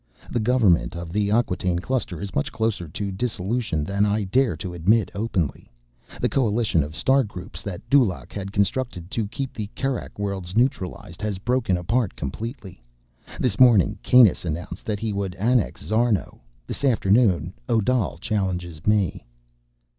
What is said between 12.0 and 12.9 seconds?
completely.